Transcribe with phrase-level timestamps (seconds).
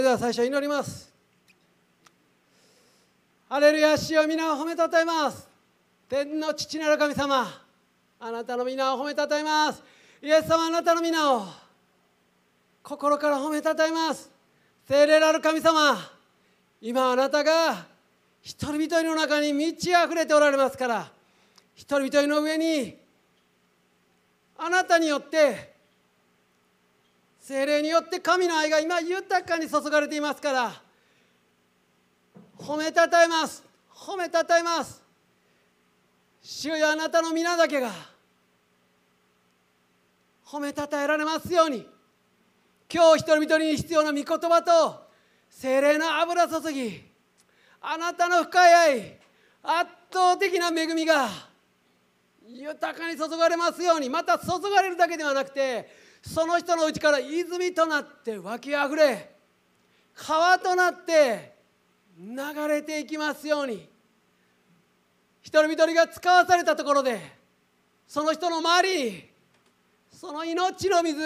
[0.00, 1.12] それでは最初祈ります。
[3.50, 5.46] ハレルヤ主を皆を褒めたたえます。
[6.08, 7.46] 天の父なる神様
[8.18, 9.82] あなたの皆を褒めたたえます。
[10.22, 11.44] イエス様あなたの皆を
[12.82, 14.30] 心から褒めたたえます。
[14.88, 15.98] 聖霊なる神様
[16.80, 17.84] 今あなたが
[18.40, 21.12] 一人一人の中に満ち溢れておられますから
[21.74, 22.96] 一人一人の上に
[24.56, 25.69] あなたによって
[27.50, 30.72] 精霊によって神の愛が今豊かに注がれていますから
[32.56, 33.64] 褒めたたえます。
[33.92, 35.02] 褒めたたえます。
[36.40, 37.90] 主よあなたの皆だけが
[40.46, 41.84] 褒めたたえられますように。
[42.88, 45.08] 今日一人一人に必要な御言葉と
[45.48, 47.02] 精霊の油注ぎ
[47.80, 49.18] あなたの深い愛
[49.64, 51.28] 圧倒的な恵みが
[52.46, 54.08] 豊かに注がれますように。
[54.08, 59.30] また注がれるだけではなくてその人のうちから泉となって湧きあふれ
[60.14, 61.54] 川となって
[62.18, 63.88] 流れていきますように。
[65.42, 67.18] 一人一人が使わされたところで
[68.06, 69.30] その人の周りに
[70.12, 71.16] その命の水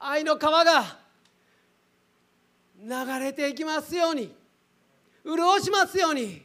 [0.00, 0.98] 愛の川が
[2.82, 2.88] 流
[3.20, 4.34] れていきますように。
[5.24, 6.42] 潤しますように。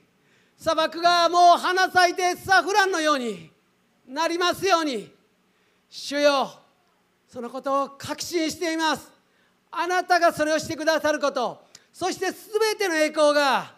[0.58, 3.50] 砂漠がもう花咲いてサフランのように
[4.08, 5.12] なりますように。
[5.89, 6.64] 主よ
[7.28, 9.12] そのことを確信しています。
[9.72, 11.66] あなたがそれをしてくださること。
[11.92, 13.73] そして全ての栄光が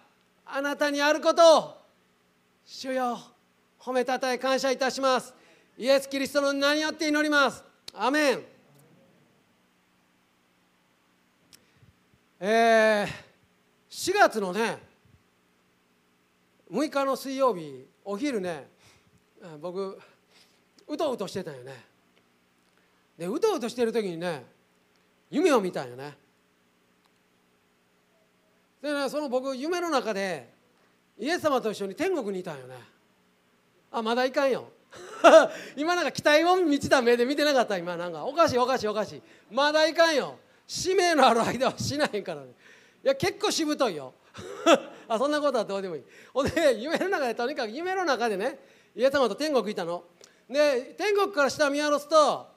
[0.45, 1.77] あなたにあることを
[2.65, 3.19] 主よ
[3.79, 5.33] 褒めたたえ感謝いたします。
[5.77, 7.63] イエス・キリストの名によって祈ります。
[7.93, 8.43] アメン。
[12.39, 13.07] えー、
[13.89, 14.77] 4月のね
[16.71, 18.67] 6日の水曜日お昼ね
[19.59, 19.99] 僕
[20.87, 21.96] うとうとしてたよね。
[23.17, 24.45] でうとうとしてる時にね
[25.29, 26.15] 夢を見たんよね。
[28.81, 30.49] でねその僕夢の中で
[31.17, 32.75] イエス様と一緒に天国にいたんよね。
[33.91, 34.69] あまだいかんよ。
[35.75, 38.25] 今なんか期待を満ちた目で見てなかった今なんか。
[38.25, 39.21] おかしいおかしいおかしい。
[39.51, 40.37] まだいかんよ。
[40.67, 42.47] 使命のある間はしないからね。
[43.03, 44.13] いや結構しぶといよ。
[45.07, 46.03] あそんなことはどうでもいい。
[46.33, 48.59] ほんで夢の中でとにかく夢の中でね
[48.95, 50.03] イエス様と天国行ったの。
[50.49, 52.47] で天国から下見下ろすと、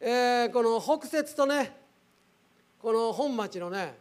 [0.00, 1.76] えー、この北節とね
[2.78, 3.96] この本町のね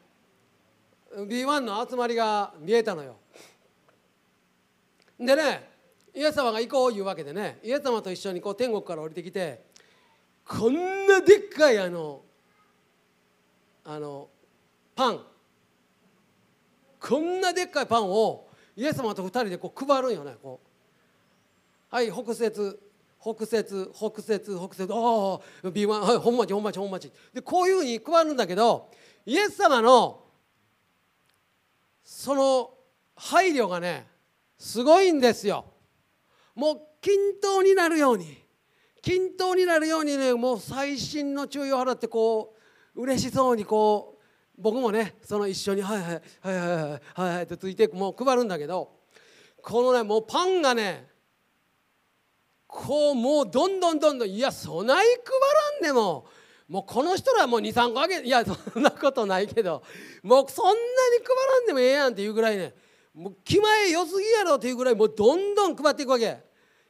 [1.15, 3.15] B1 の集まりが見えたのよ。
[5.19, 5.69] でね
[6.13, 9.63] イエス様が行こういうわけでねイエス様と一緒にこう天国から降りてきて
[10.47, 12.21] こんなでっかいあの
[13.83, 14.29] あの
[14.95, 15.21] パン
[16.99, 21.95] こんなでっかいパンをイエス様と2人でこう配るんよねこう。
[21.95, 22.79] はい北節
[23.19, 28.89] 北節北節北節ああ B1 はい本町本町本町でこういうふうに配るんだけど
[29.25, 30.23] イエス様の
[32.03, 32.71] その
[33.15, 34.07] 配慮がね
[34.57, 35.65] すごいんですよ。
[36.55, 38.47] もう均等になるように。
[39.01, 42.55] 均等になるようにねもう細心の注意を払ってこ
[42.95, 48.91] う嬉しそうにこう僕もねその一緒に「はいはいはいはいはいはいはい」ってついてもう配るんだけど
[49.61, 51.07] このねもうパンがね
[52.67, 56.25] こうもうどんどんどんどんいやそない配らんでも。
[56.67, 59.81] もうこの人らもう23個あげいやそんなことないけど。
[60.21, 60.77] もうそんなに
[61.25, 62.73] 配らんでもええやんっていうぐらいね。
[63.13, 66.37] もう気前良すぎやろっていうぐらいもうどんどん配っていくわけ。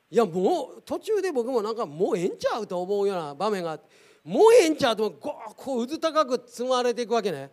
[0.09, 3.87] いやもう途中で僕もなんかもうええんちゃうと思うような場面があって。
[4.23, 7.51] もうええんちゃうとこううず高く積まれていくわけね。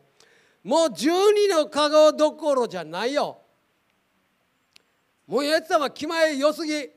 [0.63, 3.37] もう12のカゴどころじゃないよ。
[5.27, 6.89] もうイエス様気前良すぎ。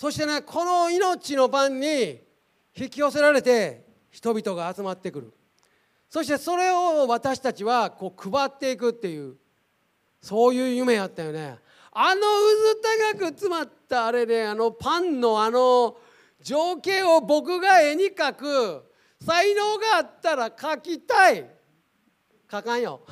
[0.00, 2.22] そしてねこの命の番に
[2.74, 5.30] 引き寄せられて人々が集まってくる。
[6.08, 9.34] そしてそれを私たちはこう配っていくっていう
[10.22, 11.58] そういう夢やったよね。
[11.92, 12.80] あのうず
[13.12, 15.98] 高く詰まったあれねあのパンのあの
[16.40, 18.90] 情景を僕が絵に描く
[19.22, 21.44] 才能があったら描きたい。
[22.48, 23.02] 描かんよ。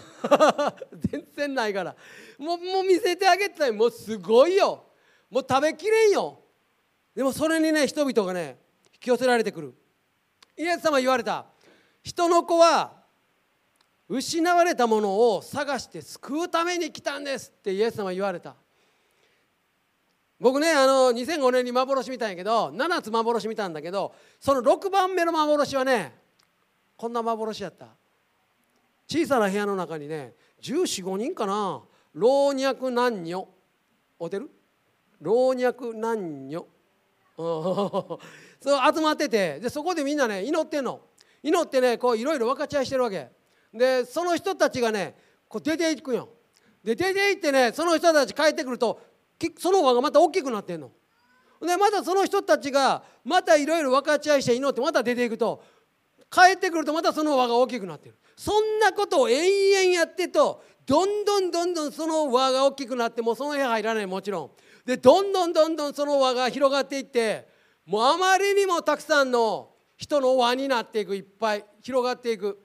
[0.96, 1.94] 全然ないから。
[2.38, 3.72] もうもう見せてあげたい。
[3.72, 4.86] もうすごいよ。
[5.28, 6.44] もう食べきれんよ。
[7.18, 8.56] でもそれにね人々がね
[8.94, 9.74] 引き寄せられてくる。
[10.56, 11.46] イエス様言われた。
[12.04, 12.92] 人の子は
[14.08, 18.54] 失われたものを探して救うために来たんですってイエス様言われた。
[20.38, 26.14] 僕ねあの2005年に幻見たんやけど7つ幻見たんだけどその6番目の幻はね
[26.96, 27.88] こんな幻やった。
[29.08, 31.82] 小さな部屋の中にね1415人かな。
[32.14, 33.48] 老若男女。
[34.20, 34.48] おてる？
[35.20, 36.64] 老若男女。
[37.38, 41.00] そう集まっててでそこでみんなね祈ってんの。
[41.40, 43.28] 祈ってねこういろいろ分かち合いしてるわけ。
[43.72, 45.16] でその人たちがね
[45.48, 46.28] こう出ていくよ。
[46.82, 49.00] で出て行ってねその人たち帰ってくると
[49.58, 50.90] その輪がまた大きくなってんの。
[51.60, 55.62] でまたその人たちがまたいろいろ分かち合いして祈ってまた出ていくと
[56.30, 58.16] 帰ってくるとまたその輪が大きくなってる。
[58.36, 64.50] そんなことを延々やってとどんどんどんどんその輪が大きくなってもうその部屋入らないもちろん。
[64.88, 67.46] でどんどんどんどんその輪が広がっていって
[67.84, 69.68] もうあまりにもたくさんの
[69.98, 72.58] 人の輪になっていくいっぱい広がっていく。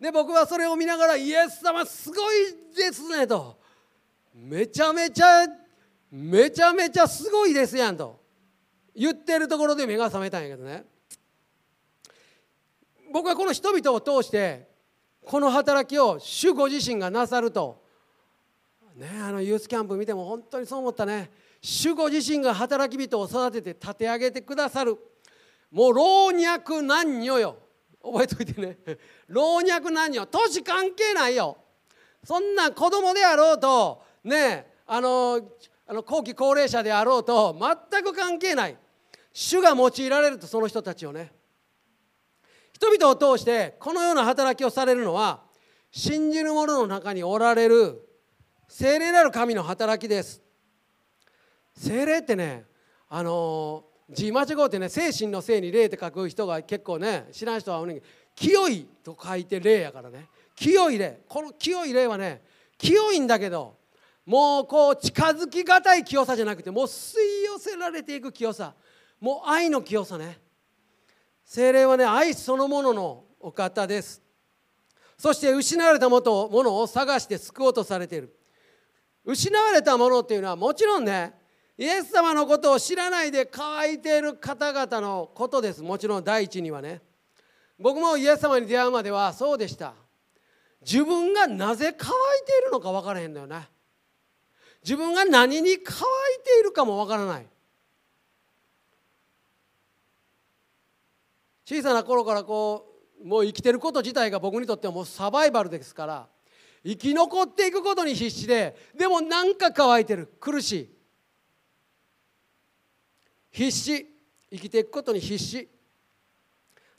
[0.00, 2.36] で僕はそれを見ながらイエス様すごい
[2.76, 3.58] ですねと。
[4.32, 5.44] めちゃめちゃ
[6.12, 8.20] めちゃめちゃすごいですやんと。
[8.94, 10.84] 言ってるところで目が覚めたんやけどね。
[13.12, 14.68] 僕はこの人々を通して
[15.24, 17.87] この働きを主ご自身がなさると
[18.98, 21.30] ねあのユースキャンプ見ても本当にそう思ったね。
[21.62, 24.96] 主ご自身が働き人を育てて立て上げてくださる。
[25.70, 27.56] もう老若男女よ。
[28.02, 28.78] 覚えておいてね。
[29.28, 30.26] 老若男女。
[30.26, 31.58] 年関係ないよ。
[32.24, 35.40] そんな子供であろうとねあの
[35.86, 37.56] あの後期高齢者であろうと
[37.90, 38.76] 全く関係ない。
[39.32, 41.32] 主が用いられるとその人たちをね。
[42.72, 45.42] 人々を通してこのような働きをされるのは
[45.90, 48.07] 信じる者の中におられる
[48.68, 50.42] 精霊なる神の働きです。
[51.74, 52.64] 精霊ってね
[53.08, 58.02] あの字間違うってね精神のせいに霊って書く人が結構ね知らん人はおねん
[58.34, 60.26] 清いと書いて霊やからね。
[60.54, 61.20] 清い霊。
[61.28, 62.42] この清い霊はね
[62.76, 63.76] 清いんだけど
[64.26, 68.74] もうこう近づきがたい清さじゃなくてもう吸い寄せられていく清さ。
[69.18, 70.38] もう愛の清さね。
[71.44, 74.22] 精霊はね愛そのもののお方です。
[75.16, 78.37] そして失われたものを探して救おうとされている。
[79.28, 81.34] 失われたものっていうのはもちろんね
[81.76, 85.82] イエス様のことを知らないで乾いている方々のことです。
[85.82, 87.02] もちろん第一にはね。
[87.78, 89.94] 僕もイエス様に出会うまではそうでした。
[90.80, 93.68] 自分がなぜ乾いているのか分からへんのよね。
[94.82, 96.02] 自分が何に乾い
[96.44, 97.46] ているかも分からない。
[101.64, 106.28] 小さな頃からこうもう生きてること自体が僕にとってはもうサバイバルですから
[106.84, 110.26] 生き残っていくことに必死ででもなんか乾いてる。
[110.40, 110.90] 苦しい。
[113.50, 114.06] 必死。
[114.50, 115.68] 生きていくことに必死。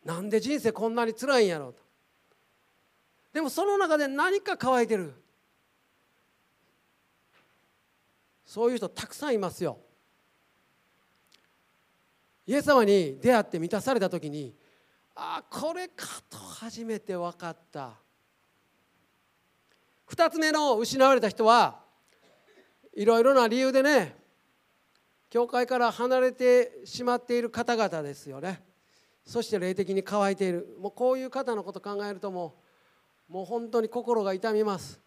[0.03, 1.79] なんで人生こんなに辛いんやろうと。
[3.33, 5.13] でもその中で何か乾いてる。
[8.45, 9.77] そういう人たくさんいますよ。
[12.47, 14.55] イエス様に出会って満たされた時に
[15.13, 17.91] ああこれかと初めて分かった。
[20.09, 21.79] 2つ目の失われた人は
[22.95, 24.15] いろいろな理由でね
[25.29, 28.63] 教会から離れてしまっている方々ですよね。
[29.23, 30.75] そして霊的に乾いている。
[30.79, 32.55] もうこういう方のこと考えるとも
[33.29, 34.99] うもう本当に心が痛みます。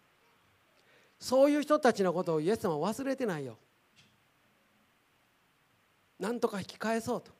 [1.19, 3.57] そういう人たちのことをイエス様は忘れてないよ。
[6.19, 7.31] なんとか引き返そうと。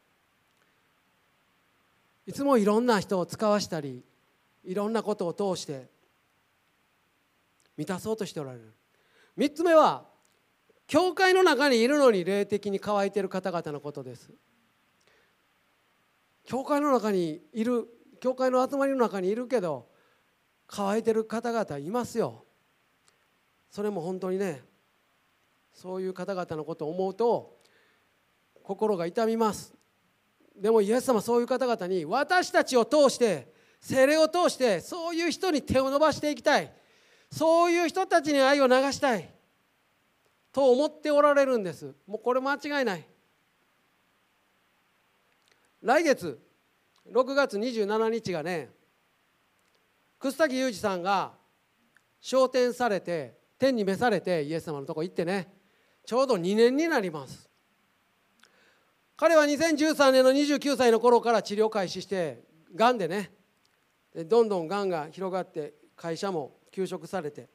[2.26, 4.04] いつもいろんな人を使わしたり
[4.66, 5.88] いろんなことを通して
[7.78, 8.74] 満たそうとしておられる。
[9.38, 10.06] 3つ目は
[10.88, 14.32] 教会の中にいるのに霊的に乾いている方々のことです。
[16.46, 17.88] 教会の中にいる
[18.20, 19.88] 教会の集まりの中にいるけど
[20.68, 22.46] 乾いてる方々いますよ。
[23.70, 24.62] それも本当にね
[25.74, 27.58] そういう方々のことを思うと
[28.62, 29.74] 心が痛みます。
[30.56, 36.72] でもイエス様そういう方々に私たちを通して精霊を通してそういう人に手を伸ばしていきたい。
[37.36, 39.28] そういう人たちに愛を流したい。
[40.52, 41.96] と思っておられるんです。
[42.06, 43.08] もうこれ間違いない。
[45.82, 46.40] 来月
[47.12, 48.70] 6月27日がね
[50.20, 51.34] 楠崎裕二さんが
[52.22, 55.52] 昇天されて天に召されてイエス様のとこ行ってね
[56.06, 57.50] ちょうど2年になります。
[59.18, 62.44] 彼は2013年の29歳の頃から治療開始して
[62.76, 63.32] がんでね
[64.28, 67.48] どんどんがんが広がって会社も休職されて。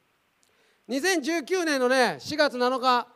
[0.87, 3.07] 2019年のね4月7日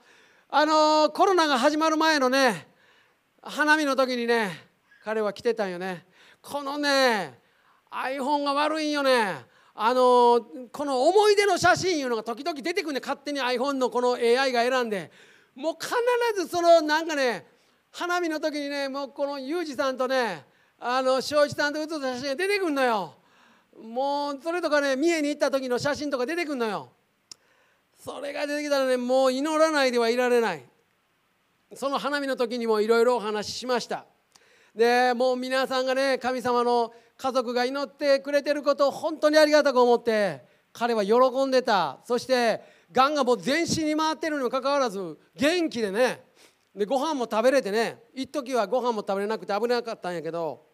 [0.50, 2.68] あのー、コロナが始まる前のね
[3.42, 4.52] 花見の時にね
[5.04, 6.06] 彼は来てたんよね。
[6.42, 7.40] このね
[7.90, 9.46] iPhone が悪いんよね。
[9.74, 15.10] あのー、この思い出の写真いうのが時々出てくるね勝手に iPhone のこの AI が選んで。
[15.56, 15.94] もう必
[16.36, 17.46] ずそのなんかね
[17.92, 20.46] 花見の時にねもうこのユージさんとね
[20.80, 23.23] あの庄司さんと写った写真が出てくるのよ。
[23.82, 26.90] もうそれとかね三重に行った時の写真とか出てくるのよ。
[28.04, 30.64] それが出てきたらねもう祈らないではいられない。
[31.76, 34.06] その花見の時にもいろいろお話ししました。
[34.76, 42.00] でもう皆さんがね神様の家族が祈ってくれてることを本当にありがたく思って彼は喜んでた。
[42.06, 42.62] そして
[42.92, 46.22] がんがもう全身に回ってるにもかかわらず元気でね
[46.76, 50.66] でご飯も食べれてね一時はご飯も食べれなくて危なかったんやけど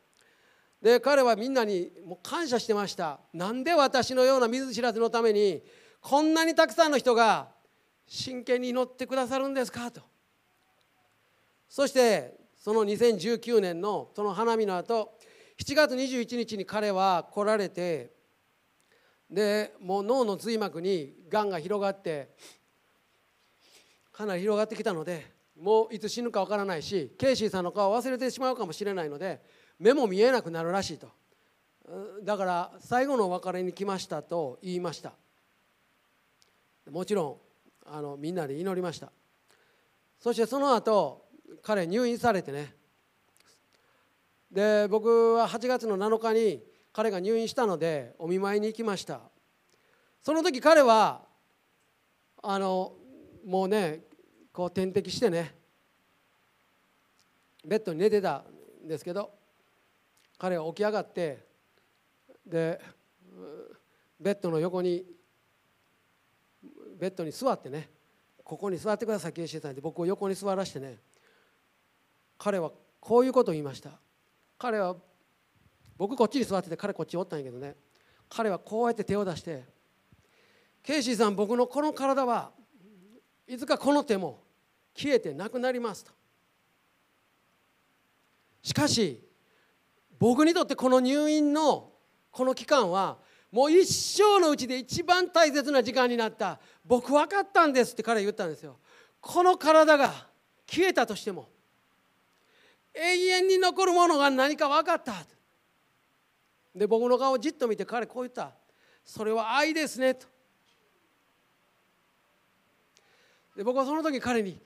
[0.81, 3.19] で彼はみんなにもう感謝してました。
[3.33, 5.61] なんで私のような見ず知らずのために
[6.01, 7.49] こんなにたくさんの人が
[8.07, 9.91] 真剣に祈ってくださるんですか？
[9.91, 10.01] と。
[11.67, 15.17] そしてその2019年のその花見の後
[15.61, 18.11] 7月21日に彼は来られて
[19.29, 22.29] でもう脳の髄膜にがんが広がって
[24.11, 25.27] かなり広がってきたので
[25.61, 29.41] もういつ死ぬかわからないしケイシーさんの顔を忘れてしまうかもしれないので
[29.79, 31.07] 目も見えなくなるらしいと。
[32.23, 35.13] だから最後のお別れに来ましたと言いました。
[36.91, 37.37] もちろん
[37.85, 39.11] あのみんなで祈りました。
[40.19, 41.25] そしてその後
[41.63, 42.75] 彼入院されてね。
[44.51, 49.21] で僕は8月の7日に彼が入院したのでお見舞いに行きました。
[50.21, 51.21] その時彼は
[52.43, 52.93] あの
[53.45, 54.01] もうね
[54.51, 55.55] こう点滴してね
[57.65, 58.43] ベッドに寝てた
[58.83, 59.38] んですけど
[60.39, 61.45] 彼は起き上がって
[62.45, 62.79] で
[64.19, 65.05] ベッドの横に
[66.97, 67.89] ベッドに座ってね
[68.43, 70.97] ここに座ってください警視さんって僕を横に座らしてね
[72.37, 73.91] 彼はこういうことを言いました
[74.57, 74.95] 彼は
[75.97, 77.75] 僕こっちに座ってて彼こっちおったんやけどね
[78.29, 79.65] 彼はこうやって手を出して
[80.81, 82.51] 「ケイシーさん僕のこの体は
[83.45, 84.41] いつかこの手も
[84.95, 86.11] 消えてなくなります」と。
[88.61, 89.28] しかし
[90.19, 91.89] 僕にとってこの入院の
[92.31, 93.17] この期間は
[93.51, 96.59] もう一生のうちで一番大切な時間になった。
[96.85, 98.77] 僕分かったんですって彼は言ったんですよ。
[99.21, 100.13] この体が
[100.67, 101.47] 消えたとしても
[102.93, 105.13] 永遠に残るものが何か分かった。
[106.75, 108.51] で僕の顔をじっと見て彼こう言った。
[109.03, 110.27] それは愛ですねと。
[113.55, 114.59] で僕はその時彼に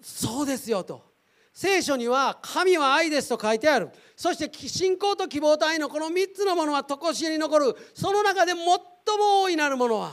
[0.00, 1.07] そうですよと。
[1.60, 3.90] 聖書には神は愛ですと書いてある。
[4.14, 7.76] そして信仰と希望と愛のこの3つのものは常しえに残る。
[7.94, 10.12] その中で最も大いなるものは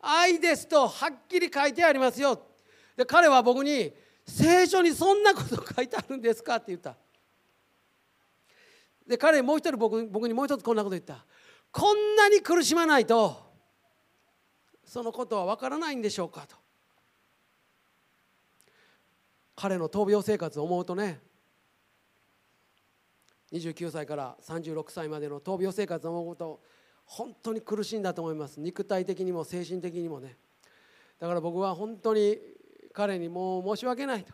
[0.00, 2.40] 愛ですとはっきり書いてありますよ。
[2.96, 3.92] で彼は僕に
[4.24, 6.94] 聖書にそんなこと書いてあるんですかって言った。
[9.08, 11.26] で彼もう一人僕僕にもう一つこんなこと言った。
[11.72, 13.36] こんなに苦しまないと
[14.84, 16.54] そのことは分からないんでしょうかと。
[19.56, 21.20] 彼の闘病生活を思うとね。
[23.52, 26.60] 29歳から36歳までの闘病生活を思うと
[27.04, 28.60] 本当に苦しいんだと思います。
[28.60, 30.36] 肉体的にも精神的にもね。
[31.18, 32.38] だから僕は本当に
[32.92, 34.32] 彼にもう申し訳ないと。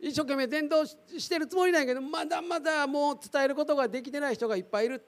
[0.00, 4.98] 一生懸命伝道してるつもりなんやけどまだまだもう伝えることができてない人がいっぱいいるっ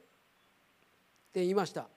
[1.32, 1.80] て言いました。
[1.80, 1.92] だか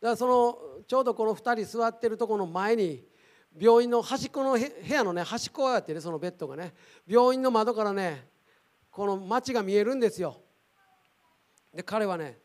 [0.00, 3.04] らそのちょうどこの2人座ってるとこの前に
[3.58, 6.74] 病院の端っこの部屋のね端っこがあってねそのベッドがね。
[7.06, 8.26] 病院の窓からね
[8.90, 10.40] この街が見えるんですよ。
[11.72, 12.38] で彼はね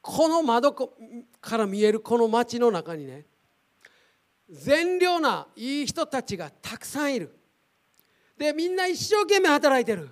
[0.00, 3.26] この窓から見えるこの街の中にね
[4.48, 7.36] 善良ないい人たちがたくさんいる。
[8.38, 10.08] でみんな一生懸命働いてる。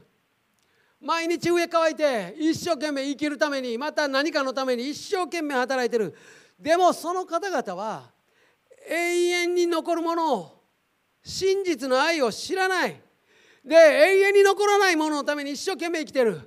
[1.01, 6.15] 毎日上乾いて一生懸命生きるためにまた何かのために一生懸命働いてる。
[6.59, 8.11] でもその方々は
[8.89, 10.63] 永遠に残るものを
[11.23, 13.01] 真実の愛を知らない。
[13.65, 16.41] で永遠に残らないもののために一生懸命生きてる。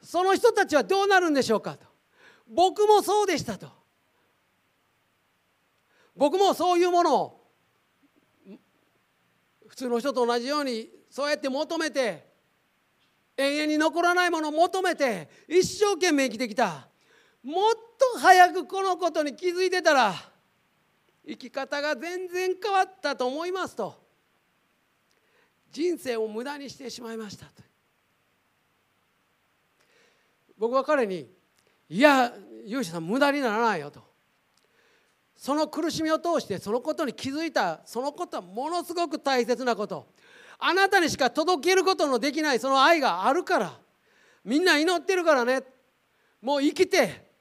[0.00, 1.86] その人たちはどうなるんでしょうかと。
[2.48, 3.68] 僕もそうでしたと。
[6.16, 7.40] 僕もそういうものを
[9.66, 12.26] 普通の人と同じようにそうやって求めて
[13.36, 16.88] 永遠に残らないものを求めて一生懸命生きてきた。
[17.42, 17.74] もっ
[18.14, 20.14] と早くこのことに気づいてたら
[21.26, 23.94] 生き方が全然変わったと思いますと
[25.70, 27.62] 人生を無駄にしてしまいましたと。
[30.58, 31.30] 僕は彼に
[31.88, 32.32] 「いや
[32.66, 34.02] 勇士さん無駄にならないよ」と。
[35.34, 40.06] その苦しみを通してそのことに気づいたそのことはものすごく大切なこと。
[40.58, 43.80] あなたにしか届けることのできないその愛があるから
[44.44, 45.62] みんな祈ってるからね。
[46.40, 47.31] もう生きて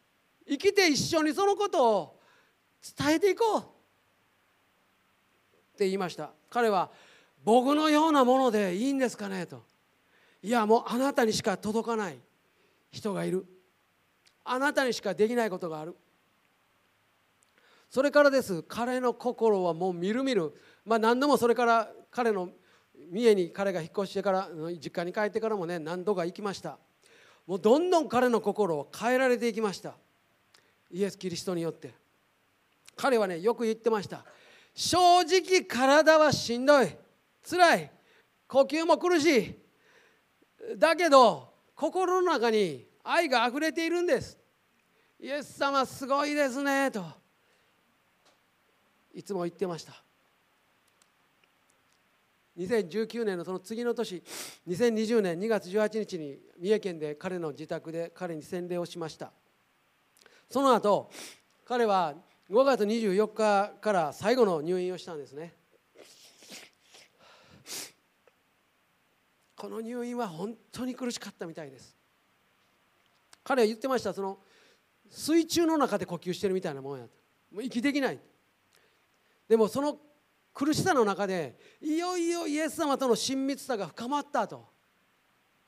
[0.52, 2.20] 生きて一緒にそのことを
[2.98, 3.64] 伝えていこうっ
[5.78, 6.32] て言いました。
[6.50, 6.92] 彼は
[7.46, 9.46] 僕のようなものでいいんですかね？
[9.46, 9.64] と
[10.44, 12.20] いやもうあなたにしか届かない
[12.92, 13.46] 人がいる。
[14.44, 15.96] あなたにしかできないことがある
[17.90, 18.62] それからです。
[18.64, 20.54] 彼の心はもうみるみる。
[20.84, 22.50] まあ何度もそれから彼の
[23.10, 24.50] 三重に彼が引っ越してから
[24.84, 26.78] 実家に帰ってからもね何度か行きました。
[27.48, 29.96] もうどんどん彼の心を変えられていきました。
[30.92, 31.94] イエス・キリストによって。
[32.96, 34.26] 彼はねよく言ってました。
[34.74, 36.90] 正直体はしんどい。
[37.50, 37.92] 辛い。
[38.48, 39.56] 呼吸も苦しい。
[40.78, 44.38] だけど心の中に愛があふれているんです。
[45.20, 46.92] イエス様すごいですね。
[46.92, 47.04] と。
[49.14, 49.94] いつも言ってました。
[52.58, 54.22] 2019年のその次の年
[54.68, 59.32] 2020年2月18日に三重県で彼の自宅で彼に洗礼をしました。
[60.52, 61.10] その後
[61.66, 62.14] 彼は
[62.50, 65.54] 5月24日から最後の入院をしたんですね。
[69.56, 71.96] この入院は本当に苦しかったみたいです。
[73.46, 74.14] 彼は言ってました。
[74.14, 74.40] その
[75.10, 77.12] 水中の中で呼吸してるみたいなもんやと。
[77.54, 78.20] もう息できない。
[79.48, 79.98] でもその
[80.54, 84.68] 苦しさの中でいよいよイエス様との親密さが深まったと。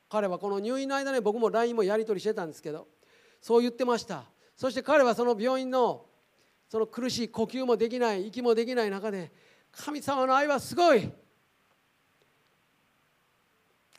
[0.10, 2.90] 彼はこの入院の間ね僕も LINE もやり取りしてたんですけど
[3.40, 4.26] そう言ってました。
[4.56, 6.06] そして彼はその病院の
[6.70, 9.32] その苦しい呼吸もできない息もできない中で
[9.72, 11.10] 神様の愛はすごい。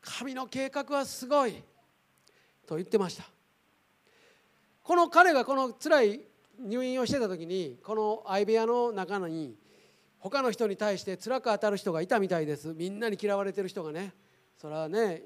[0.00, 1.62] 神の計画はすごい。
[2.66, 3.24] と言ってました。
[4.82, 6.20] この彼がこの辛い
[6.60, 9.56] 入院をしてた時にこの相部屋の中に
[10.18, 12.74] 他の人に対して辛く当たる人がいたみたいです。
[12.74, 14.12] みんなに嫌われてる人がね。
[14.56, 15.22] それはね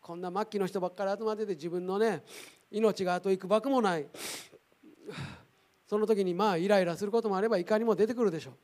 [0.00, 2.22] こんな末期の人ばっかり集まってて自分のね
[2.70, 4.06] 命が後いくばくもない。
[5.86, 8.54] その時にまあイライラすることもあれば怒りも出てくるでしょう。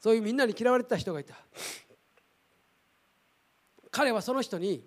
[0.00, 1.34] そういうみんなに嫌われてた人がいた。
[3.90, 4.86] 彼はその人に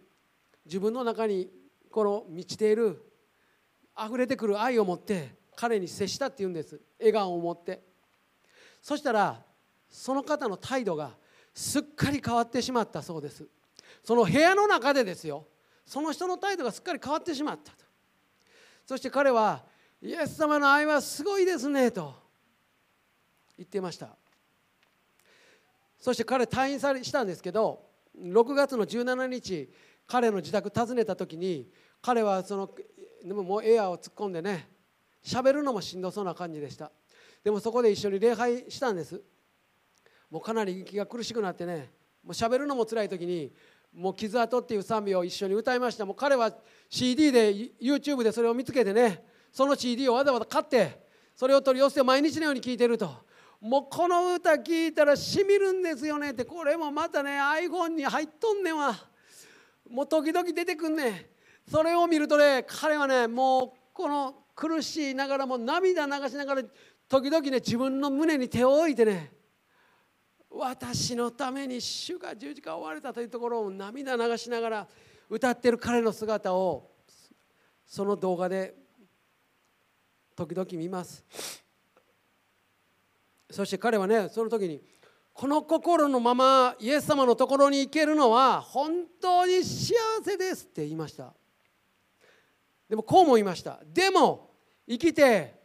[0.66, 1.50] 自分の中に
[1.90, 3.04] この満ちている
[3.98, 6.80] 溢れてくる愛を持って彼に接したっていうんです。
[7.00, 7.84] 笑顔を持って。
[8.82, 9.44] そしたら
[9.90, 11.12] その方の態度が
[11.54, 13.46] すっかり変わってしまったそうです。
[14.04, 15.46] その部屋の中でですよ。
[15.86, 17.84] その人の態度がすっかり変わってしまったと。
[18.86, 19.64] そして彼は
[20.02, 22.16] イエス様の愛はすごいですねと
[23.58, 24.10] 言っていました。
[26.00, 27.84] そして彼退院されしたんですけど
[28.20, 29.70] 6月の17日
[30.08, 31.70] 彼の自宅訪ねた時に
[32.02, 32.70] 彼はその
[33.24, 34.68] でももうエアーを突っ込んでね
[35.24, 36.92] 喋るのもしんどそうな感じでした。
[37.44, 39.22] でもそこで一緒に礼拝したんです。
[40.32, 41.92] もうかなり息が苦しくなってね
[42.24, 43.52] もう喋るのも辛い時に
[43.94, 46.06] もう傷跡っていう賛美を一緒に歌いました。
[46.06, 46.52] もう彼は
[46.90, 51.02] CD で YouTube でそれを見つけてねその CD をわざわざ買って
[51.36, 53.10] それを取り寄せて毎日のように聴いてると。
[53.60, 56.32] もうこの歌聴いたらしみるんですよね。
[56.32, 58.96] ってこれもまたね iPhone に入っとんねんわ。
[59.90, 61.26] もう時々出てくんねん。
[61.70, 66.64] それを見るとね彼はねもうこの苦しいながらも涙流しながら
[67.08, 69.32] 時々ね自分の胸に手を置いてね
[70.50, 74.88] 私のために主が十字架を追われたというところを涙流しながら
[75.30, 76.90] 歌ってる彼の姿を
[77.86, 78.76] その動画で
[80.36, 81.24] 時々見ます。
[83.50, 84.82] そして彼はねその時に
[85.34, 91.34] この心のままイエス様のところに行けるのは本当に幸せですって言いました。
[92.90, 93.80] でもこうも言いました。
[93.94, 94.52] でも
[94.88, 95.60] 生きて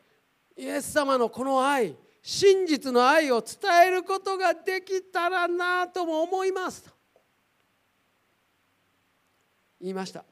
[0.56, 6.90] イエス様のこの愛真実の愛を伝えることができたらなとも思いますと
[9.80, 10.24] 言いました。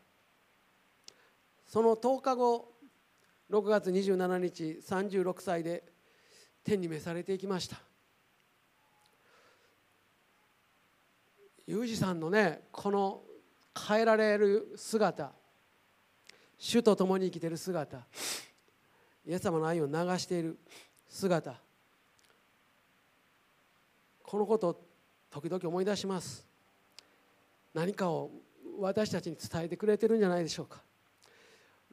[1.67, 2.74] その10日後
[3.55, 5.85] 6月27日36歳で
[6.65, 7.77] 天に召されていきました。
[11.65, 13.23] 裕二さんのねこの
[13.89, 15.31] 変えられる姿
[16.59, 17.99] 主と共に生きている姿
[19.25, 20.59] イエス様の愛を流している
[21.09, 21.55] 姿
[24.25, 24.81] このことを
[25.31, 26.45] 時々思い出します。
[27.73, 28.33] 何かを
[28.81, 30.83] 私たちに伝えてくれてるんじゃないでしょうか。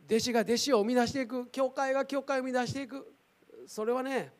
[0.06, 1.48] 弟子が弟子を生み出していく。
[1.48, 3.14] 教会が教会を生み出していく。
[3.68, 4.34] それはね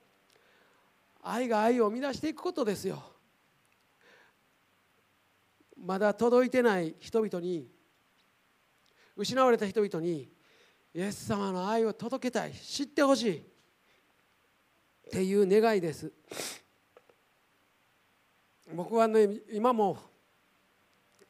[1.22, 3.02] 愛が愛を生み出していくことですよ。
[5.78, 7.68] まだ届いてない人々に
[9.16, 10.30] 失われた人々に
[10.94, 12.54] イエス様の愛を届けたい。
[12.54, 13.38] 知ってほしい。
[13.38, 13.44] っ
[15.12, 16.12] ていう願いです。
[18.74, 19.98] 僕はね今も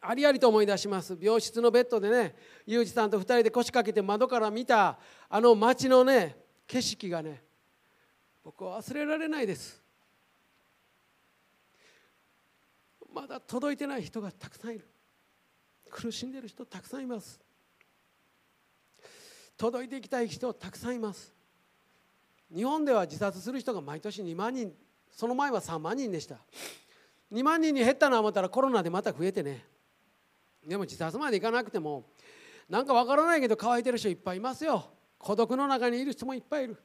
[0.02, 1.16] ありありと思い出します。
[1.20, 2.36] 病室のベッドでね
[2.66, 4.98] 裕二さんと2人で腰掛けて窓から見た
[5.30, 6.36] あの街のね
[6.66, 7.44] 景色がね
[8.44, 9.80] 僕は忘れられないです。
[13.14, 14.88] まだ届いてない人がたくさんいる。
[15.90, 17.40] 苦しんでる人たくさんいます。
[19.58, 21.32] 届いていきたい人たくさんいます。
[22.56, 24.74] 日本では自殺する人が毎年2万人
[25.12, 26.38] その前は3万人でした。
[27.32, 29.64] 2万人に減ったな思ったらコロナでまた増えてね
[30.65, 32.06] でも自殺までいかなくても
[32.69, 34.91] なんかわからないけど乾いてる人いっぱいいますよ。
[35.17, 36.78] 孤独の中にいる人もいっぱいいる。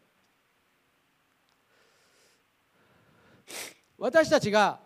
[3.98, 4.80] 私たちが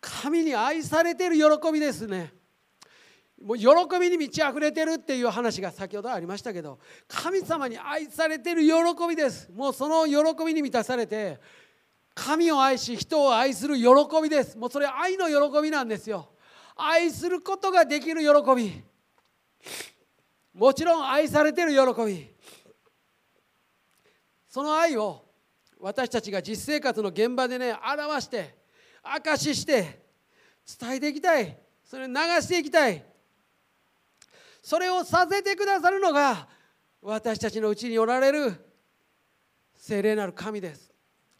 [0.00, 2.32] 神に愛されている喜びですね。
[3.42, 3.66] もう喜
[4.00, 6.78] びに満ち溢れてるっていう話が先ほどありましたけど
[7.08, 8.72] 神様に愛されてる喜
[9.08, 9.50] びです。
[9.52, 11.40] もうその喜びに満たされて
[12.14, 13.84] 神を愛し人を愛する喜
[14.22, 14.56] びです。
[14.56, 16.33] もうそれ愛の喜びなんですよ。
[16.76, 18.82] 愛することができる喜び。
[20.52, 22.28] もちろん愛されてる喜び。
[24.48, 25.24] その愛を
[25.80, 28.54] 私たちが実生活の現場でね表して
[29.02, 30.04] 証しして
[30.78, 31.58] 伝えていきたい。
[31.84, 33.04] それを流していきたい。
[34.62, 36.48] それをさせてくださるのが
[37.02, 38.54] 私たちのうちにおられる
[39.76, 40.90] 聖霊なる神です。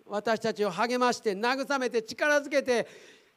[0.06, 2.86] 私たちを励まして慰めて力づけて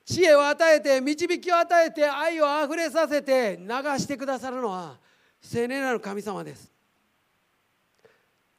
[0.07, 3.67] 知恵を与えて導きを与えて愛をあふれさせて流
[3.99, 4.97] してくださるのは
[5.41, 6.71] 聖霊なる神様です。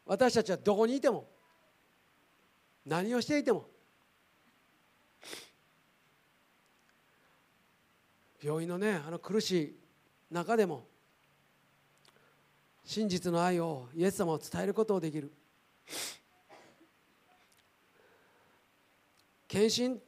[0.04, 1.26] 私たちはどこにいても
[2.84, 3.66] 何をしていても
[8.42, 9.76] 病院のねあの苦しい
[10.30, 10.86] 中でも
[12.84, 15.32] 真実の愛をイエス様を伝えることをできる。
[19.46, 19.98] 献身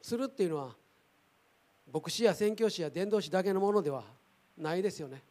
[0.00, 0.83] するっていうのは
[1.94, 4.02] 牧師や宣教師や伝道師だけのものでは
[4.58, 5.22] ないですよね。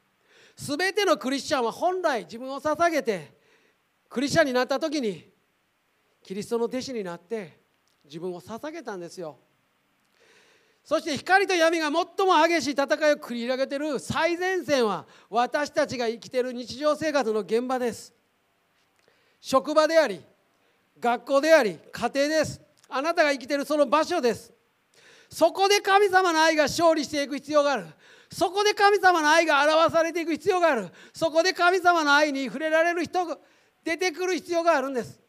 [0.56, 3.34] 全てのクリスチャンは本来自分を捧げて
[4.08, 5.30] クリスチャンになった時に
[6.24, 7.60] キリストの弟子になって
[8.06, 9.38] 自分を捧げたんですよ。
[10.86, 11.94] そして光と闇が最
[12.26, 18.14] も激しい戦いを繰り広げている最前線は私たちが生きている日常生活の現場です。
[19.42, 20.22] 職場であり
[20.98, 22.62] 学校であり家庭です。
[22.88, 24.54] あなたが生きているその場所です。
[25.34, 27.88] そこで神様の愛が勝利していく必要がある。
[28.32, 30.90] そこで神様の愛が表されていく必要がある。
[31.12, 33.40] そこで神様の愛に触れられる人が
[33.84, 35.20] 出てくる必要があるんです。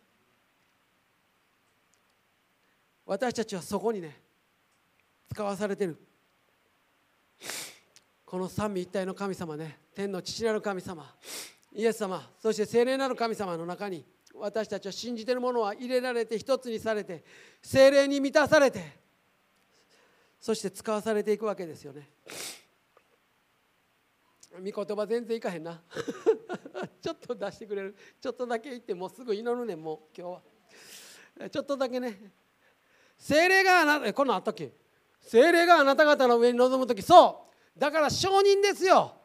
[3.07, 4.21] 私たちはそこにね
[5.33, 5.99] 使わされてる。
[8.27, 11.15] この三位一体の神様ね天の父なる神様
[11.73, 17.25] イエス様そして聖霊なる神様の中に私たちは信じているものは入れられて一つにされて
[17.63, 19.04] 精霊に満たされて
[20.45, 22.07] そして使わされていくわけですよね。
[24.53, 25.81] 御言葉全然いかへんな。
[27.01, 27.97] ちょっと出してくれる。
[28.21, 30.33] ちょっとだけ言ってもうすぐ祈るねんもう今日
[31.41, 31.49] は。
[31.49, 32.31] ちょっとだけね。
[33.17, 34.71] 精霊があなたこのあったっけ？
[35.19, 37.81] 精霊があなた方の上に臨む時そう。
[37.81, 39.17] だから証人ですよ。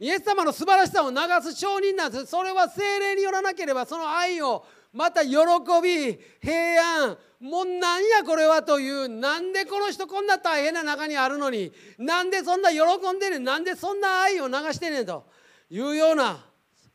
[0.00, 2.26] イエス様の素晴らしさを流す証人なんです。
[2.26, 5.36] それは精霊によらなければその愛をまた喜
[5.82, 7.18] び平安。
[7.40, 12.78] もうなんやこれはというなんでこの人こんな大変な中にあるのになんでそんな喜
[13.12, 15.26] んでねなんでそんな愛を流してねと
[15.68, 16.42] いうような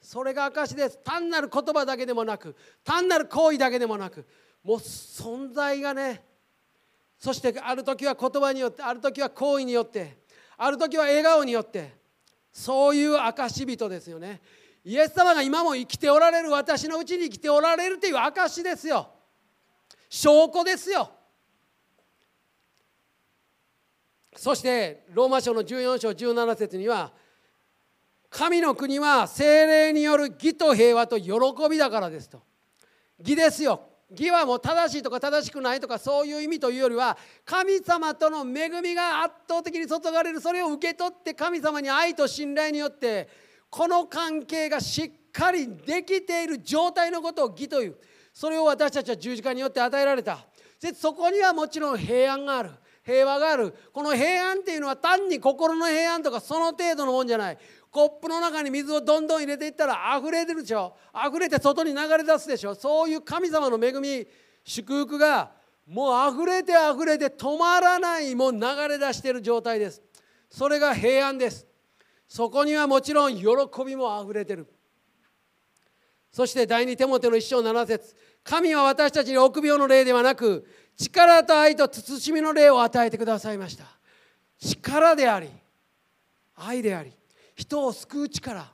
[0.02, 1.00] それが証です。
[1.04, 4.26] 単なる言葉だけでもなく単なる行為だけでもなく
[4.64, 6.24] もう存在がね
[7.20, 10.18] そしてある時は言葉によってある時は行為によって
[10.58, 11.94] ある時は笑顔によって
[12.52, 14.42] そういう証人ですよね。
[14.84, 19.10] イエス様が今も生きておられる私のうちに生きておられるという証ですよ。
[20.10, 21.12] 証拠ですよ。
[24.36, 27.12] そしてローマ書の14章17節には
[28.30, 31.34] 神の国は精霊による義と平和と喜
[31.70, 32.42] びだからですと。
[33.20, 33.82] 義ですよ。
[34.12, 43.30] 義はもう正しいとか正しくないとかそういう意味というよりは神様との恵みが圧倒的に注がれるそれを受け取って神様に愛と信頼によって
[43.70, 47.98] この関係がしっかりできている状態のことを義という。
[48.34, 50.40] それを私たちは十字架によって与えられた。
[50.82, 52.72] でそこにはもちろん平安がある。
[53.04, 53.74] 平和がある。
[53.92, 57.58] この平安っていうのは単に心の平安とかその程度のもんじゃない。
[57.92, 60.96] コップの中に水をどんどん入れていったら溢れてるでしょ。
[61.14, 62.76] 溢れて外に流れ出すでしょ。
[62.76, 64.28] そういう神様の恵み
[64.64, 65.52] 祝福が
[65.88, 70.02] もう溢れて溢れて止まらないもう流れ出している状態です。
[70.50, 71.66] それが平安です。
[72.30, 73.44] そこにはもちろん喜
[73.86, 74.68] びも溢れてる。
[76.32, 80.66] そして第二手モテの一章七節神は私たちに臆病の霊ではなく
[80.96, 83.86] 力と愛と慎みの霊を与えてくださいました。
[84.60, 85.50] 力であり
[86.56, 87.12] 愛であり
[87.56, 88.72] 人を救う力。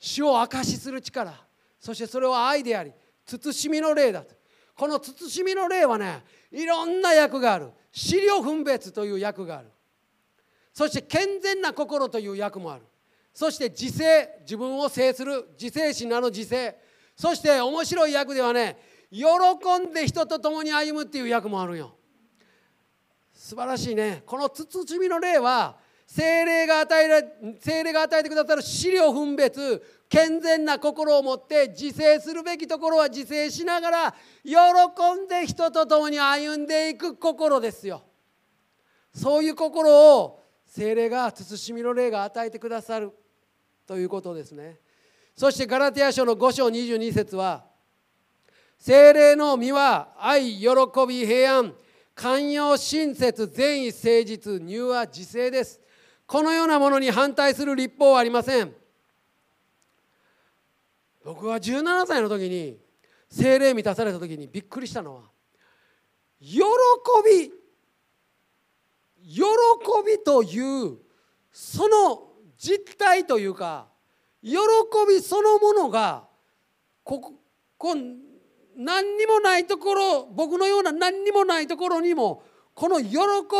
[0.00, 1.32] 死を証しする力。
[1.78, 2.92] そしてそれは愛であり
[3.24, 4.34] 慎みの霊だと。
[4.74, 7.70] この慎みの霊はねいろんな役がある。
[7.92, 9.68] 資料分別という役がある。
[10.76, 12.82] そして健全な心という役もある。
[13.32, 16.76] そして自制自分を制する自制心なの自制。
[17.16, 18.76] そして面白い役ではね
[19.10, 19.24] 喜
[19.78, 21.94] んで人と共に歩むっていう役もあるよ。
[23.32, 24.22] 素晴らしいね。
[24.26, 27.22] この慎みの例は精霊が与えら
[27.58, 34.54] 精霊が与えてくださる資料分別健全な心を持って自制するべきところは自制しながら喜
[35.24, 38.02] んで人と共に歩んでいく心ですよ。
[39.14, 40.45] そういう心を
[40.76, 43.10] 精霊が慎みの霊が与えてくださる
[43.86, 44.78] ということですね。
[45.34, 47.64] そしてガラテヤ書の5章22節は
[48.78, 50.66] 精霊の実は愛喜
[51.08, 51.74] び平安
[52.14, 55.80] 寛容親切善意誠実入和自制です。
[56.26, 58.74] このようなものに反対する立法はありません。
[61.24, 62.78] 僕は17歳の時に
[63.30, 65.22] 精霊満たされた時にびっくりしたのは
[66.38, 66.58] 喜
[67.24, 67.65] び
[69.26, 69.42] 喜
[70.06, 70.98] びという
[71.50, 73.88] その実態というか
[74.42, 74.52] 喜
[75.08, 76.28] びそのものが
[77.02, 77.32] ここ
[77.76, 77.94] こ
[78.76, 82.42] 何にもないところ僕のような何にもないところにも
[82.74, 83.08] この喜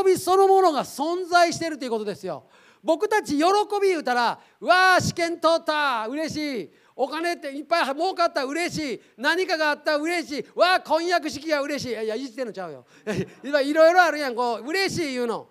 [0.04, 2.44] びそのものが存在しているということですよ。
[2.84, 3.44] 僕たち喜
[3.82, 9.02] び言うたら「わあ試験通った嬉しい」お金っていっぱい儲かった嬉しい。
[9.18, 10.46] 何かがあった嬉しい。
[10.54, 11.90] わあ婚約式が嬉しい。
[11.90, 12.86] いやいじってんのちゃうよ。
[13.44, 15.48] いろいろあるやんこう嬉しい言うの。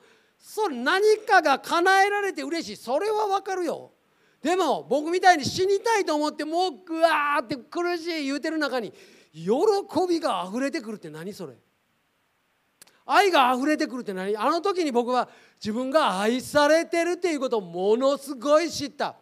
[0.48, 2.82] それ何かが叶えられて嬉しい。
[2.82, 3.92] それはわかるよ。
[4.44, 8.94] でも僕みたいに死にたいと思ってもうぐわーって苦しい言うてる中に
[9.34, 9.50] 喜
[10.08, 11.56] びが溢れてくるって何それ。
[13.08, 14.38] 愛が溢れてくるって何？
[14.38, 15.28] あの時に僕は
[15.60, 19.16] 自分が愛されてるっていうことをものすごい知った。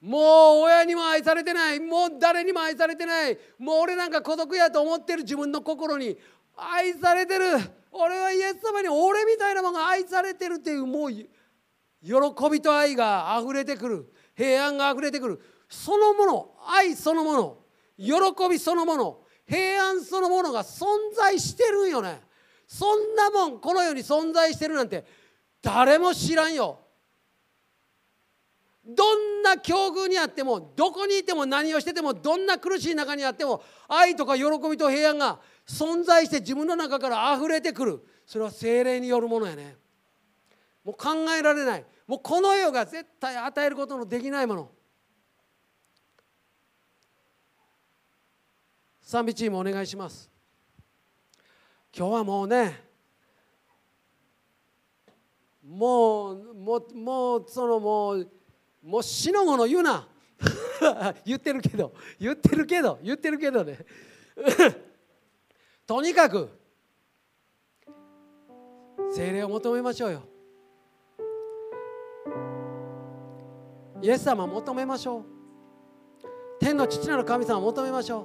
[0.00, 0.22] もう
[0.66, 1.80] 親にも愛されてない。
[1.80, 3.36] もう誰にも愛されてない。
[3.58, 6.16] もう俺なんか孤独やと思ってる自分の心に
[6.56, 7.58] 愛されてる。
[7.92, 11.26] 俺はイエス様に俺みたいなものが愛されてるっていうもう喜
[12.50, 14.12] びと愛が溢れてくる。
[14.34, 15.40] 平安が溢れてくる。
[15.68, 17.58] そのもの愛そのもの
[17.98, 18.14] 喜
[18.48, 22.20] びそのもの平安そのものが存在してるんよね。
[22.66, 25.04] そんなもんこの世に存在してるなんて
[25.60, 26.78] 誰も知らんよ。
[28.86, 35.38] どんな境遇にあってもどこにいても何をしててもどんな苦しい中にあっても愛とか喜びと平安が
[35.70, 38.04] 存在して自分の中から溢れてくる。
[38.26, 39.76] それは精霊によるものやね。
[40.84, 41.84] もう考えられない。
[42.08, 44.70] もうこの世が絶対与えることのできないもの。
[49.00, 50.28] 賛美チームお願いします。
[51.96, 52.82] 今日はもうね
[55.64, 58.28] もうもうもうそのもう
[58.82, 60.08] もう死のもの言うな。
[61.24, 63.78] 言ってるけど言ってるけど言ってるけどね。
[65.90, 66.48] とにかく
[69.12, 70.22] 精霊を求めましょうよ。
[74.00, 75.24] イエス様を求めましょう。
[76.60, 78.24] 天の父なる神様を求めましょ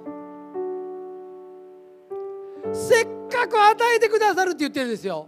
[2.71, 2.75] う。
[2.75, 5.28] せっかく与えてくださるって言ってるんですよ。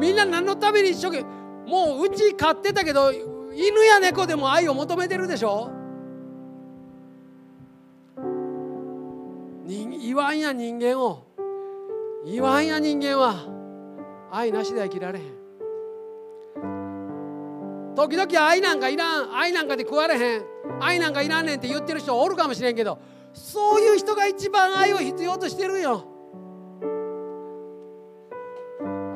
[0.00, 1.24] みんな何のために一生懸
[1.66, 5.83] 命もううち飼ってたけど犬や猫でも愛を求めてるでしょ。
[9.66, 11.24] 言わんや人間を
[12.26, 13.34] 言わんや人間は
[14.30, 15.44] 愛なしでは生きられへん。
[17.94, 20.42] 時々愛なんかいらん愛なんかで食われへん
[20.80, 22.98] 愛なんかいらんねんって言ってる人おるかもしれんけど
[23.32, 26.04] そういう人が一番愛を必要としてるよ。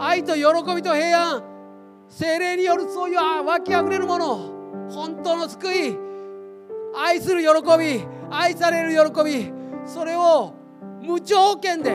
[0.01, 0.43] 愛と喜
[0.75, 1.43] びと平安
[2.09, 5.99] 精霊によるそういう湧きあふれるもの本当の救い。
[6.97, 9.58] 愛する喜び愛される喜び
[9.89, 10.53] それを
[11.03, 11.95] 無条件で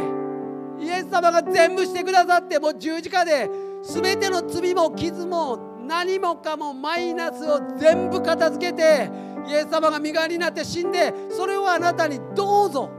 [0.79, 3.49] イエス様が全部してくださってもう十字架で
[3.83, 9.09] 全ての罪も傷も何もかもマイナスを全部片付けて
[9.47, 12.89] イエス様が身代わりになって死んでそれをあなたにどうぞ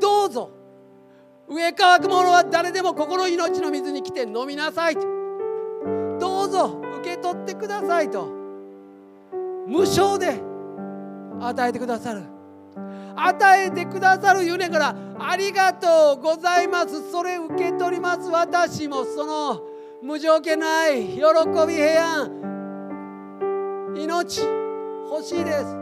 [0.00, 0.50] どうぞ
[1.48, 5.20] 上乾くものは誰でもここの命の水に来て飲みなさいと。
[6.20, 8.26] どうぞ受け取ってくださいと
[9.66, 10.40] 無償で
[11.40, 12.22] 与えてくださる
[13.16, 17.10] 与えてくださる言うねんからありがとうございます。
[17.10, 18.28] それ受け取ります。
[18.30, 19.62] 私もその
[20.02, 21.20] 無条件の愛喜
[21.66, 22.40] び平安。
[23.94, 24.42] 命
[25.10, 25.76] 欲しいです。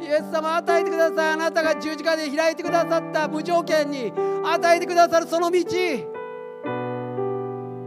[0.00, 4.12] イエス様与えてくださいあなたが十字架で開いてくださった無条件に
[4.44, 5.64] 与えてくださるその道。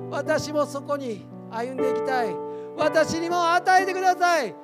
[0.10, 2.36] 私もそこに歩んでいきたい。
[2.78, 4.56] 私にも与えてください。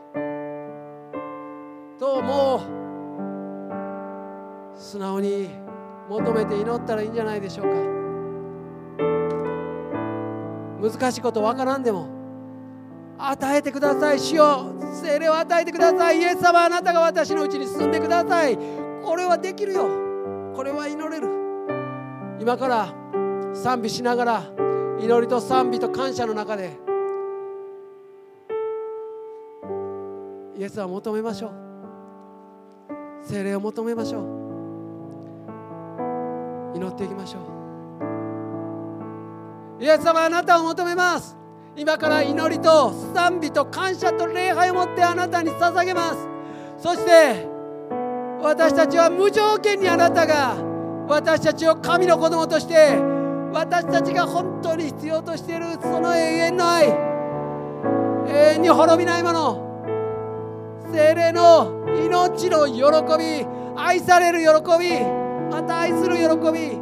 [1.99, 2.82] ともう。
[4.83, 5.49] 素直に
[6.09, 7.71] 求めて祈ったらいいんじゃないでしょうか。
[10.91, 12.09] 難しいことわからんでも
[13.17, 14.19] 与えてください。
[14.19, 16.19] 主よ精霊を与えてください。
[16.19, 18.59] イエス様あなたが私のうちに進んでください。
[19.05, 19.87] 俺はできるよ。
[20.53, 21.29] これは祈れる。
[22.41, 22.93] 今から
[23.53, 24.43] 賛美しながら
[24.99, 26.77] 祈りと賛美と感謝の中で
[30.57, 31.51] イエスは求めましょう。
[33.23, 34.42] 精霊を求めましょう。
[36.75, 37.39] 祈っていきましょ
[39.79, 39.83] う。
[39.83, 41.37] イエス様あなたを求めます。
[41.75, 46.27] 今から祈りと賛美と感謝と礼拝を持ってあなたに捧げます。
[46.77, 47.47] そして
[48.41, 50.55] 私たちは無条件にあなたが
[51.07, 52.97] 私たちを神の子供として
[53.53, 59.73] 私たちが本当に必要としているその永遠の愛永遠に滅びないもの
[60.91, 62.81] 精霊の命の喜
[63.17, 64.45] び愛される喜
[64.79, 65.22] び
[65.53, 66.79] また愛する喜び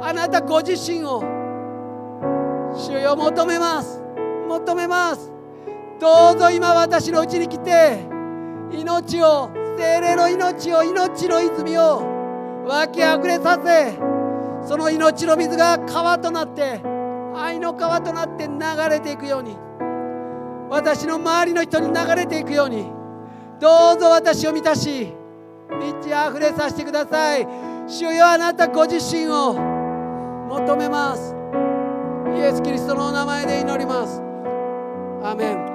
[0.00, 1.20] あなたご自身を
[2.74, 4.02] 主よ求めます。
[4.48, 5.30] 求めます。
[6.00, 7.98] どうぞ今私のうちに来て
[8.72, 12.02] 命を精霊の命を命の泉を
[12.66, 13.98] 湧きあふれさせ
[14.66, 16.80] その命の水が川となって
[17.34, 18.54] 愛の川となって流
[18.88, 19.58] れていくように
[20.70, 22.90] 私の周りの人に流れていくように
[23.60, 25.12] どうぞ私を満たし
[25.68, 27.70] 満ち溢れさせてください。
[27.86, 31.34] 主よあなたご自身を求めます。
[32.36, 34.22] イエス・キリストのお名前で祈ります。
[35.22, 35.69] アメン。